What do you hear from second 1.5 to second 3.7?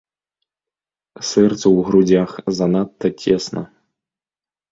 ў грудзях занадта цесна.